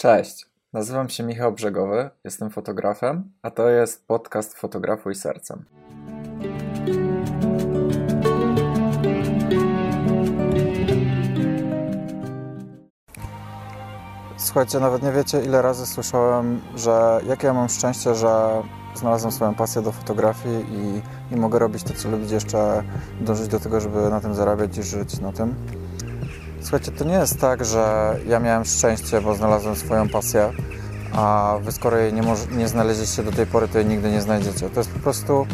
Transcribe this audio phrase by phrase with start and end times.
[0.00, 5.64] Cześć, nazywam się Michał Brzegowy, jestem fotografem, a to jest podcast Fotografuj Sercem.
[14.36, 18.62] Słuchajcie, nawet nie wiecie, ile razy słyszałem, że jakie ja mam szczęście, że
[18.94, 21.02] znalazłem swoją pasję do fotografii i,
[21.34, 22.82] i mogę robić to, co lubić, jeszcze
[23.20, 25.54] dążyć do tego, żeby na tym zarabiać i żyć na tym.
[26.60, 30.52] Słuchajcie, to nie jest tak, że ja miałem szczęście, bo znalazłem swoją pasję,
[31.12, 34.20] a wy skoro jej nie, może, nie znaleźliście do tej pory, to jej nigdy nie
[34.20, 34.70] znajdziecie.
[34.70, 35.46] To jest po prostu,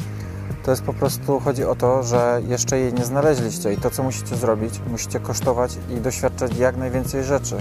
[0.64, 4.02] to jest po prostu, chodzi o to, że jeszcze jej nie znaleźliście i to, co
[4.02, 7.56] musicie zrobić, musicie kosztować i doświadczać jak najwięcej rzeczy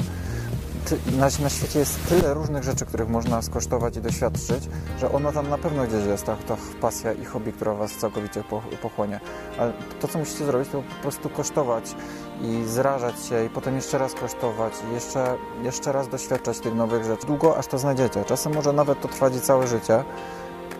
[0.91, 5.49] na, na świecie jest tyle różnych rzeczy, których można skosztować i doświadczyć, że ono tam
[5.49, 8.43] na pewno gdzieś jest, ta, ta pasja i hobby, która Was całkowicie
[8.81, 9.19] pochłonie.
[9.59, 11.95] Ale to, co musicie zrobić, to po prostu kosztować
[12.41, 17.03] i zrażać się i potem jeszcze raz kosztować i jeszcze, jeszcze raz doświadczać tych nowych
[17.03, 17.27] rzeczy.
[17.27, 18.23] Długo aż to znajdziecie.
[18.23, 20.03] Czasem może nawet to trwać całe życie.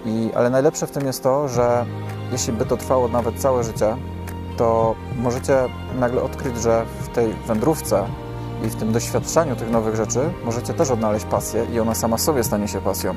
[0.06, 1.86] I, ale najlepsze w tym jest to, że
[2.32, 3.98] jeśli by to trwało nawet całe życie,
[4.58, 5.58] to możecie
[6.00, 8.08] nagle odkryć, że w tej wędrówce
[8.64, 12.44] i w tym doświadczaniu tych nowych rzeczy możecie też odnaleźć pasję i ona sama sobie
[12.44, 13.16] stanie się pasją.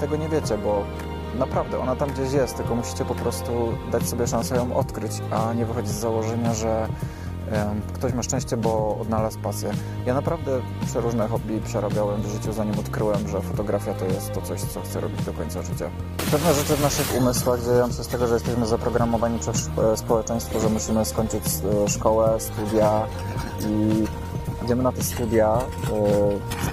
[0.00, 0.84] Tego nie wiecie, bo
[1.38, 3.52] naprawdę ona tam gdzieś jest, tylko musicie po prostu
[3.92, 6.88] dać sobie szansę ją odkryć, a nie wychodzić z założenia, że
[7.94, 9.70] ktoś ma szczęście, bo odnalazł pasję.
[10.06, 14.60] Ja naprawdę przeróżne hobby przerabiałem w życiu, zanim odkryłem, że fotografia to jest to coś,
[14.60, 15.90] co chcę robić do końca życia.
[16.30, 20.60] Pewne rzeczy w naszych umysłach dzieją się z tego, że jesteśmy zaprogramowani przez e, społeczeństwo,
[20.60, 23.06] że musimy skończyć e, szkołę, studia
[23.60, 24.04] i
[24.66, 25.58] idziemy na te studia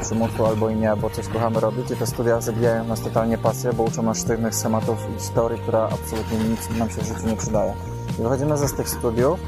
[0.02, 3.38] z przymusu albo i nie, bo coś kochamy robić i te studia zabijają nas totalnie
[3.38, 7.28] pasję, bo uczą nas sztywnych schematów i historii, która absolutnie nic nam się w życiu
[7.28, 7.74] nie przydaje.
[8.20, 9.40] I wychodzimy ze z tych studiów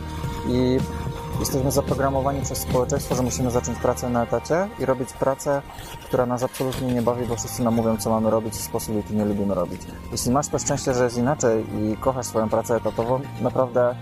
[0.48, 0.78] i
[1.40, 5.62] jesteśmy zaprogramowani przez społeczeństwo, że musimy zacząć pracę na etacie i robić pracę,
[6.04, 9.16] która nas absolutnie nie bawi, bo wszyscy nam mówią, co mamy robić w sposób, jaki
[9.16, 9.82] nie lubimy robić.
[10.12, 13.96] Jeśli masz to szczęście, że jest inaczej i kochasz swoją pracę etatową, naprawdę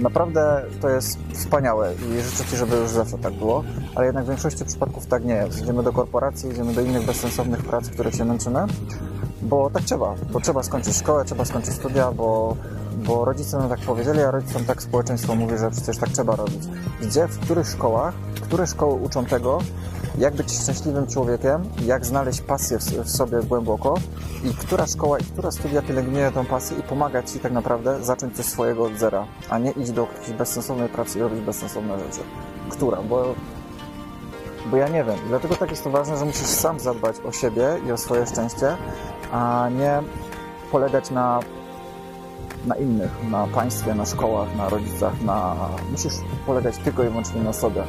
[0.00, 3.64] Naprawdę to jest wspaniałe i życzę Ci, żeby już zawsze tak było,
[3.94, 5.62] ale jednak w większości przypadków tak nie jest.
[5.62, 8.66] Idziemy do korporacji, idziemy do innych bezsensownych prac, w których się męczymy,
[9.46, 12.56] bo tak trzeba, bo trzeba skończyć szkołę, trzeba skończyć studia, bo,
[12.96, 16.62] bo rodzice nam tak powiedzieli, a rodzicom tak społeczeństwo mówi, że przecież tak trzeba robić.
[17.02, 19.58] Gdzie, w których szkołach, które szkoły uczą tego,
[20.18, 23.94] jak być szczęśliwym człowiekiem, jak znaleźć pasję w, sobie głęboko
[24.44, 28.36] i która szkoła i która studia pielęgnuje tą pasję i pomaga Ci tak naprawdę zacząć
[28.36, 32.20] coś swojego od zera, a nie iść do jakiejś bezsensownej pracy i robić bezsensowne rzeczy.
[32.70, 33.02] Która?
[33.02, 33.34] Bo,
[34.70, 35.16] bo ja nie wiem.
[35.28, 38.76] Dlatego tak jest to ważne, że musisz sam zadbać o siebie i o swoje szczęście,
[39.32, 40.02] a nie
[40.72, 41.40] polegać na
[42.66, 45.56] na innych, na państwie, na szkołach, na rodzicach, na...
[45.90, 46.14] musisz
[46.46, 47.82] polegać tylko i wyłącznie na sobie.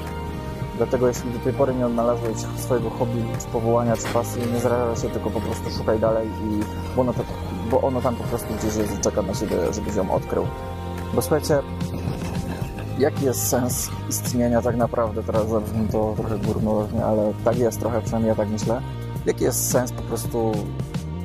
[0.78, 4.96] Dlatego jeśli do tej pory nie odnalazłeś swojego hobby, czy powołania, czy pasji, nie zrażaj
[4.96, 6.60] się, tylko po prostu szukaj dalej, i,
[6.96, 7.24] bo, ono to,
[7.72, 10.48] bo ono tam po prostu gdzieś jest i czeka na siebie, żebyś ją odkrył.
[11.14, 11.60] Bo słuchajcie,
[13.00, 15.24] jaki jest sens istnienia tak naprawdę?
[15.24, 18.82] Teraz zabrzmi to trochę górnolotnie, ale tak jest trochę, przynajmniej ja tak myślę.
[19.26, 20.52] Jaki jest sens po prostu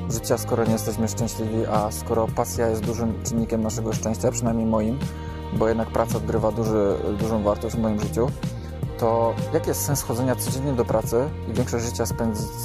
[0.09, 4.99] życia, skoro nie jesteśmy szczęśliwi, a skoro pasja jest dużym czynnikiem naszego szczęścia, przynajmniej moim,
[5.53, 8.27] bo jednak praca odgrywa duży, dużą wartość w moim życiu,
[8.97, 12.03] to jaki jest sens chodzenia codziennie do pracy i większość życia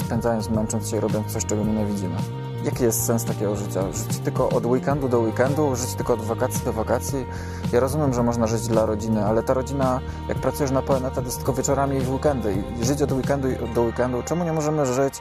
[0.04, 2.16] spędzając, męcząc się i robiąc coś, czego nie widzimy?
[2.64, 3.82] Jaki jest sens takiego życia?
[3.92, 7.26] Żyć tylko od weekendu do weekendu, żyć tylko od wakacji do wakacji?
[7.72, 11.24] Ja rozumiem, że można żyć dla rodziny, ale ta rodzina, jak pracujesz na pełen etat,
[11.24, 12.64] jest tylko wieczorami i w weekendy.
[12.80, 14.22] I żyć od weekendu do weekendu.
[14.22, 15.14] Czemu nie możemy żyć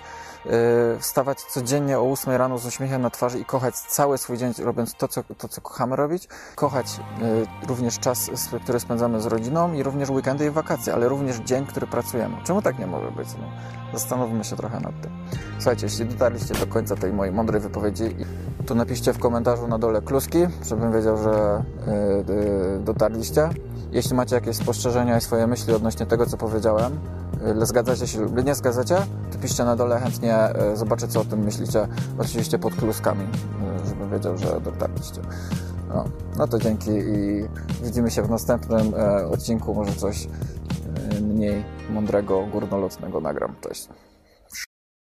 [0.99, 4.93] wstawać codziennie o 8 rano z uśmiechem na twarzy i kochać cały swój dzień robiąc
[4.93, 6.27] to, co, to, co kochamy robić.
[6.55, 6.99] Kochać
[7.63, 8.29] y, również czas,
[8.63, 12.37] który spędzamy z rodziną i również weekendy i wakacje, ale również dzień, który pracujemy.
[12.43, 13.27] Czemu tak nie może być?
[13.39, 13.47] No,
[13.93, 15.11] zastanówmy się trochę nad tym.
[15.57, 18.15] Słuchajcie, jeśli dotarliście do końca tej mojej mądrej wypowiedzi,
[18.65, 21.63] to napiszcie w komentarzu na dole kluski, żebym wiedział, że
[22.27, 23.49] yy, dotarliście.
[23.91, 26.99] Jeśli macie jakieś spostrzeżenia i swoje myśli odnośnie tego, co powiedziałem,
[27.65, 28.95] zgadzacie się lub nie zgadzacie,
[29.31, 30.37] to piszcie na dole, chętnie
[30.69, 31.87] yy, zobaczę, co o tym myślicie,
[32.17, 35.21] oczywiście pod kluskami, yy, żebym wiedział, że dotarliście.
[35.89, 36.05] No,
[36.37, 37.43] no to dzięki i
[37.83, 38.93] widzimy się w następnym
[39.31, 40.27] odcinku, może coś
[41.21, 43.55] mniej mądrego, górnolotnego nagram.
[43.61, 43.89] Cześć.